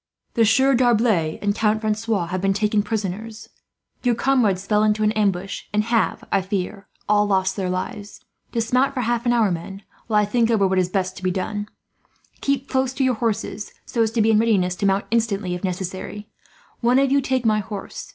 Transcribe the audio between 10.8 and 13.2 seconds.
best to be done. Keep close to your